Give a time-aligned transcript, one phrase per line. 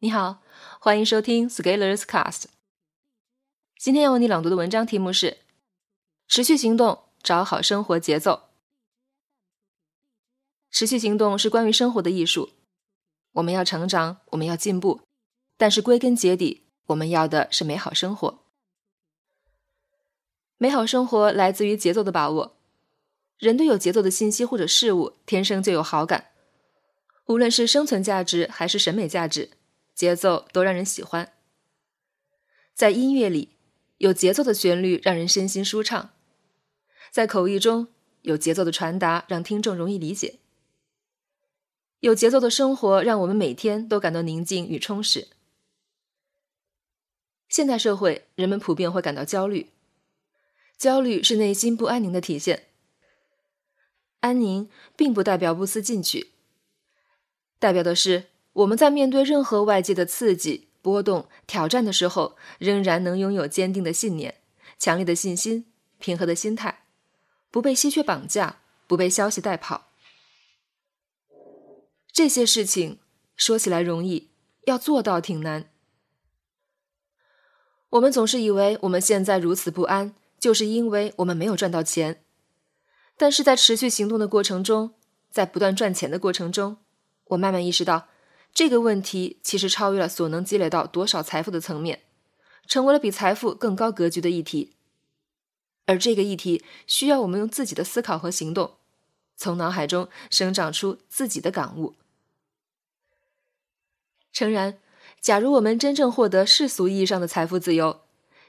[0.00, 0.44] 你好，
[0.78, 2.44] 欢迎收听 Scalers Cast。
[3.76, 5.38] 今天要为你朗读的文章题目是
[6.28, 8.50] “持续行动，找好生活节奏”。
[10.70, 12.50] 持续行动是关于生活的艺术。
[13.32, 15.00] 我们要成长，我们要进步，
[15.56, 18.44] 但是归根结底，我们要的是美好生活。
[20.58, 22.56] 美好生活来自于节奏的把握。
[23.38, 26.28] 人对有节奏的信息或者事物天生就有好感，
[27.26, 29.50] 无论是生存价值还是审美价值。
[29.98, 31.32] 节奏都让人喜欢，
[32.72, 33.56] 在音乐里，
[33.96, 36.10] 有节奏的旋律让人身心舒畅；
[37.10, 37.88] 在口译中，
[38.22, 40.38] 有节奏的传达让听众容易理解。
[41.98, 45.26] 有节奏的生活让我们每天都感到宁静与充实。
[47.48, 49.72] 现代社会，人们普遍会感到焦虑，
[50.76, 52.68] 焦虑是内心不安宁的体现。
[54.20, 56.34] 安宁并不代表不思进取，
[57.58, 58.26] 代表的是。
[58.58, 64.40] 我们在面对任何外界的刺激、波动、挑战的时候，仍然能拥有坚定的信念、
[64.76, 65.66] 强烈的信心、
[65.98, 66.82] 平和的心态，
[67.52, 69.92] 不被稀缺绑架，不被消息带跑。
[72.10, 72.98] 这些事情
[73.36, 74.30] 说起来容易，
[74.64, 75.70] 要做到挺难。
[77.90, 82.24] 我们总是以为我们现在如此不安，就是因为我们没有赚到钱。
[83.16, 84.94] 但是在持续行动的过程中，
[85.30, 86.78] 在不断赚钱的过程中，
[87.26, 88.08] 我慢慢意识到。
[88.52, 92.02] 这个问题其实超越了所能积累到多少财富的层面，
[92.66, 94.74] 成为了比财富更高格局的议题。
[95.86, 98.74] 而这个议题需要我们用自己的思考和行动，
[99.36, 101.94] 从脑海中生长出自己的感悟。
[104.32, 104.78] 诚然，
[105.20, 108.02] 假如我们真正获得世俗意义上的财富自由，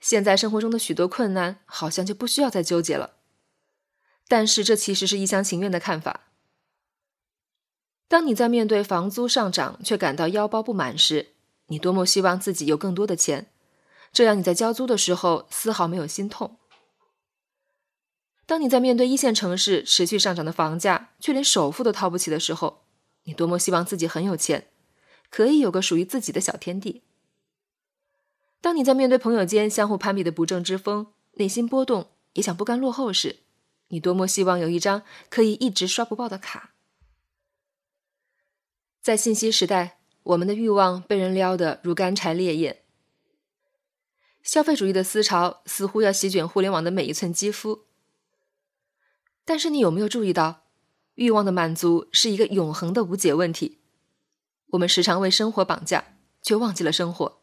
[0.00, 3.14] 现在生活中的许多困难好像就不需要再纠结了。
[4.28, 6.23] 但是，这其实是一厢情愿的看法。
[8.06, 11.34] 当你在面对房租上涨却感到腰包不满时，
[11.66, 13.50] 你多么希望自己有更多的钱，
[14.12, 16.58] 这样你在交租的时候丝毫没有心痛。
[18.46, 22.82] 当你在面对一线城市持续上涨的房价却连首付都掏不起的时候，
[23.24, 24.68] 你多么希望自己很有钱，
[25.30, 27.02] 可以有个属于自己的小天地。
[28.60, 33.40] 当你在面对朋友间相互攀比的不正之风，内心波动，也想不甘落后时，
[33.88, 36.73] 你多么希望有一张可以一直刷不爆的卡。
[39.04, 42.80] 在信息时代，我们的欲望被人撩得如干柴烈焰。
[44.42, 47.84] 消费主义的思潮似乎要席卷互联网的每一寸肌肤。
[49.44, 50.62] 但是，你有没有注意到，
[51.16, 53.76] 欲望的满足是一个永恒的无解问题？
[54.68, 57.42] 我们时常为生活绑架，却忘记了生活。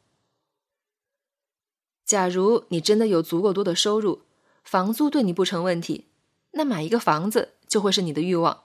[2.03, 4.23] 假如你真的有足够多的收入，
[4.63, 6.07] 房租对你不成问题，
[6.53, 8.63] 那买一个房子就会是你的欲望。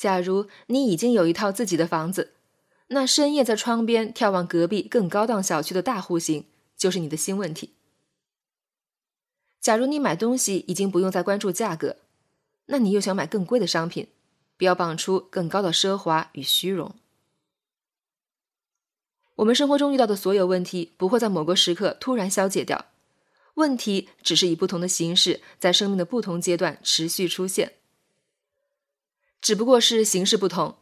[0.00, 2.32] 假如你已经有一套自己的房子，
[2.86, 7.74] 那深夜在窗边眺望隔壁更高档小区的大户型就是你的新问题。
[9.60, 11.96] 假如你买东西已经不用再关注价格，
[12.64, 14.08] 那你又想买更贵的商品，
[14.56, 16.94] 标榜出更高的奢华与虚荣。
[19.34, 22.86] 我们生活中遇到的所有问题不会在某个时刻突然消解掉，
[23.52, 27.74] 问题只是以不同的形式在生命的不同阶段持续出现。
[29.40, 30.76] 只不过是形式不同，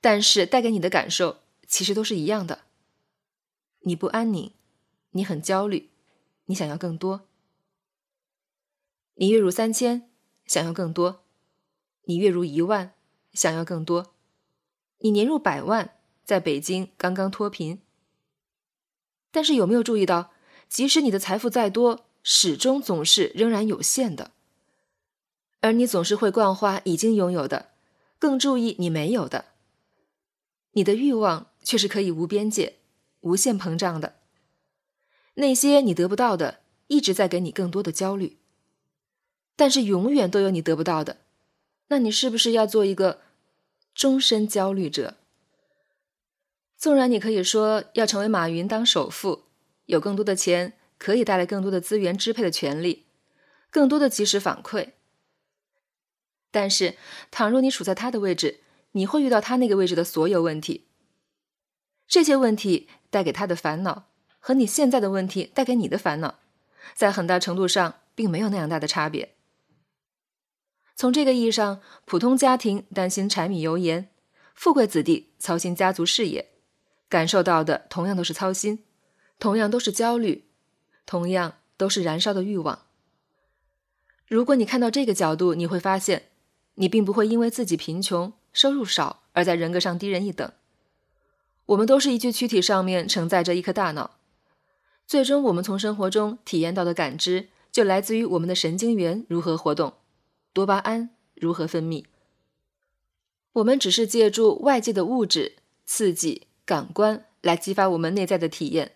[0.00, 2.60] 但是带给你的感受其实都是一样的。
[3.80, 4.52] 你不安宁，
[5.10, 5.90] 你很焦虑，
[6.46, 7.26] 你想要更多。
[9.14, 10.10] 你月入三千，
[10.44, 11.20] 想要更多；
[12.04, 12.92] 你月入一万，
[13.32, 14.12] 想要更多；
[14.98, 17.80] 你年入百万，在北京刚刚脱贫。
[19.30, 20.32] 但是有没有注意到，
[20.68, 24.32] 即使你的财富再多，始终总是仍然有限的，
[25.60, 27.70] 而你总是会惯花已经拥有的。
[28.18, 29.46] 更注意你没有的，
[30.72, 32.76] 你的欲望却是可以无边界、
[33.20, 34.16] 无限膨胀的。
[35.34, 38.38] 那些你得不到的，一直在给你更多的焦虑。
[39.54, 41.18] 但是永远都有你得不到的，
[41.88, 43.20] 那你是不是要做一个
[43.94, 45.16] 终身焦虑者？
[46.76, 49.44] 纵然你可以说要成为马云当首富，
[49.86, 53.06] 有更多的钱可以带来更多的资源支配的权利，
[53.70, 54.92] 更多的及时反馈。
[56.50, 56.96] 但是，
[57.30, 58.60] 倘若你处在他的位置，
[58.92, 60.86] 你会遇到他那个位置的所有问题。
[62.08, 64.06] 这些问题带给他的烦恼，
[64.38, 66.38] 和你现在的问题带给你的烦恼，
[66.94, 69.34] 在很大程度上并没有那样大的差别。
[70.94, 74.08] 从这个意义上，普通家庭担心柴米油盐，
[74.54, 76.52] 富贵子弟操心家族事业，
[77.08, 78.84] 感受到的同样都是操心，
[79.38, 80.48] 同样都是焦虑，
[81.04, 82.86] 同样都是燃烧的欲望。
[84.26, 86.30] 如果你看到这个角度，你会发现。
[86.76, 90.50] 你并不会因为自己贫穷、收入少而在人格上低人一等。
[91.66, 94.18] 我们都是一具躯体，上面承载着一颗大脑。
[95.06, 99.94] 最终，我们从生活中体验到的感知，就来自于我们的神经元如何活动，
[100.52, 102.04] 多巴胺如何分泌。
[103.52, 108.92] 我们只是借助外界的物质刺激、感官来激发我们内在的体验，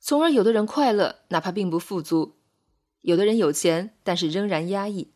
[0.00, 2.36] 从而有的人快乐，哪怕并不富足；
[3.02, 5.10] 有的人有钱，但是仍然压抑。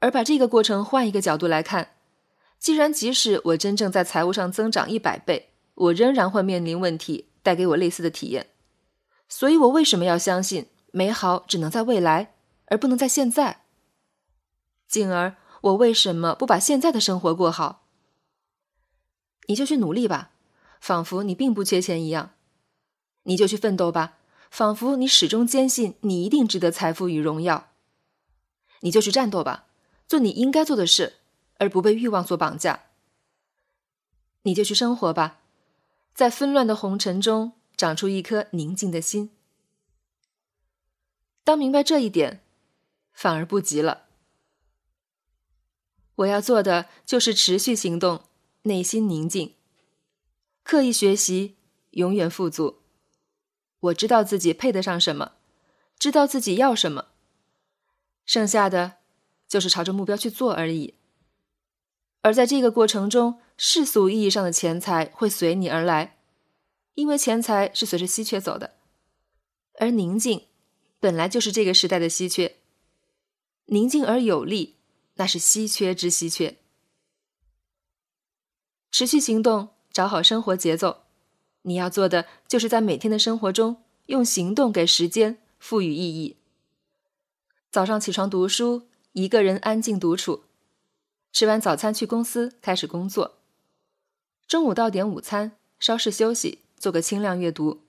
[0.00, 1.96] 而把这个过程换一个角度来看，
[2.58, 8.50] 既然即使我真正在财务上增长一百倍，我仍然会面临问题，带给我类似的体验。
[9.28, 12.34] 所以，我为什么要相信美好只能在未来，
[12.66, 13.64] 而不能在现在？
[14.88, 17.84] 进而，我为什么不把现在的生活过好？
[19.46, 20.30] 你就去努力吧，
[20.80, 22.30] 仿佛你并不缺钱一样；
[23.24, 24.18] 你就去奋斗吧，
[24.50, 27.68] 仿佛你始终坚信你一定值得财富与荣耀；
[28.80, 29.66] 你就去战斗吧。
[30.08, 31.18] 做你应该做的事，
[31.58, 32.84] 而不被欲望所绑架。
[34.42, 35.40] 你就去生活吧，
[36.14, 39.30] 在纷乱的红尘中长出一颗宁静的心。
[41.44, 42.42] 当明白这一点，
[43.12, 44.06] 反而不急了。
[46.16, 48.24] 我要做的就是持续行动，
[48.62, 49.54] 内心宁静，
[50.62, 51.56] 刻意学习，
[51.90, 52.78] 永远富足。
[53.80, 55.32] 我知道自己配得上什么，
[55.98, 57.08] 知道自己要什么，
[58.24, 58.97] 剩下的。
[59.48, 60.94] 就是朝着目标去做而已，
[62.20, 66.18] 而在这个过程中，世俗意义上的钱财会随你而来，
[66.94, 68.74] 因为钱财是随着稀缺走的，
[69.78, 70.44] 而宁静
[71.00, 72.56] 本来就是这个时代的稀缺，
[73.66, 74.76] 宁静而有力，
[75.14, 76.58] 那是稀缺之稀缺。
[78.90, 81.04] 持续行动，找好生活节奏，
[81.62, 86.36] 你要做的就是在每天的生活中，用行动给时间赋予意义。
[87.70, 88.88] 早上起床读书。
[89.12, 90.44] 一个人安静独处，
[91.32, 93.38] 吃完早餐去公司开始工作。
[94.46, 97.82] 中午到点午餐，稍事休息，做个轻量阅读。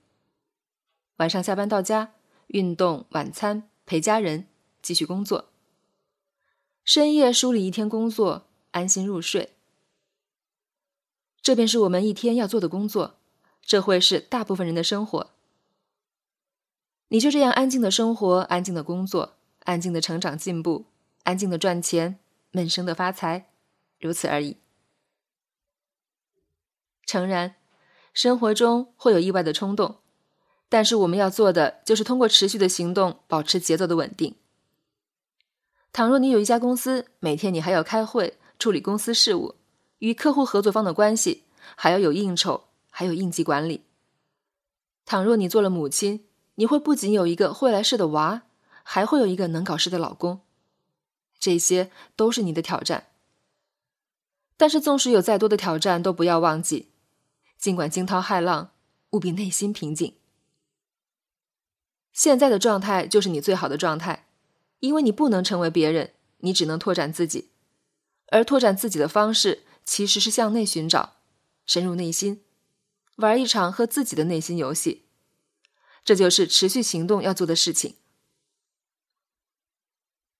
[1.17, 2.13] 晚上下班到家，
[2.47, 4.47] 运动、晚餐，陪家人，
[4.81, 5.49] 继续工作。
[6.83, 9.53] 深夜梳理一天工作，安心入睡。
[11.41, 13.15] 这便是我们一天要做的工作，
[13.61, 15.31] 这会是大部分人的生活。
[17.09, 20.85] 你就这样安静的生活，安静的工作，安静的成长进步。
[21.23, 22.19] 安静的赚钱，
[22.51, 23.49] 闷声的发财，
[23.99, 24.57] 如此而已。
[27.05, 27.55] 诚然，
[28.13, 29.97] 生活中会有意外的冲动，
[30.67, 34.35] 但是我们要做的就是通过持续的行动，保持节奏的稳定。
[35.91, 39.55] 倘若你有一家公司，每天你还要开会处理公司事务，
[39.97, 41.45] 与客户合作方的关系，
[41.75, 43.83] 还要有应酬，还有应急管理。
[45.05, 48.43] 倘若你做了母亲，你会不仅有一个会来事的娃，
[48.83, 50.41] 还会有一个能搞事的老公。
[51.39, 53.07] 这些都是你的挑战，
[54.57, 56.91] 但是纵使有再多的挑战，都不要忘记，
[57.57, 58.71] 尽管惊涛骇浪，
[59.11, 60.15] 务必内心平静。
[62.11, 64.27] 现在的状态就是你最好的状态，
[64.79, 67.51] 因为你不能成为别人，你只能拓展自己，
[68.27, 71.15] 而拓展自己的方式其实是向内寻找，
[71.65, 72.43] 深入内心，
[73.15, 75.05] 玩一场和自己的内心游戏，
[76.03, 77.95] 这就是持续行动要做的事情。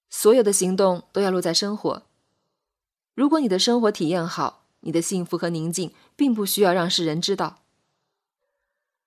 [0.09, 2.03] 所有的行动都要落在生活。
[3.13, 7.59] 如果你的生活体验好，你的幸福和宁静并不需要让世人知道，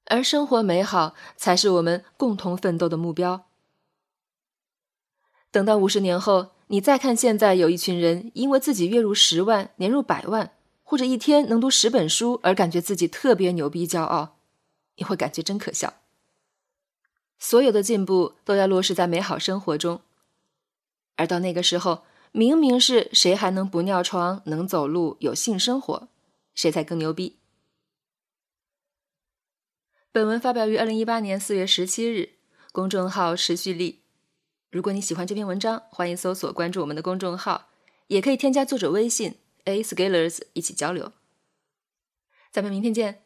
[0.06, 3.47] 而生活美好才是我们共同奋斗的目标。
[5.50, 14.37] 等到五十年后，你再看现在有一群人因为自己月入十万、年入百万，或者一天能读十本书而感觉自己特别牛逼、骄傲，
[14.97, 15.94] 你会感觉真可笑。
[17.38, 20.00] 所有的进步都要落实在美好生活中。
[21.16, 26.09] 而到那个时候，明明是谁还能不尿床、能走路、有性生活，
[26.54, 27.38] 谁才更牛逼？
[30.11, 32.35] 本文发表于二零一八年四月十七日，
[32.71, 34.00] 公众号持续力。
[34.71, 37.69] 如果你喜欢这篇文章，欢迎搜索关注我们的公众号，
[38.09, 41.12] 也可以添加作者微信 a scalers 一起交流。
[42.50, 43.23] 咱们明天见。